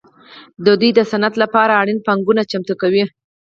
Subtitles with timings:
[0.65, 3.03] دوی د دې صنعت لپاره اړینه پانګونه چمتو کوي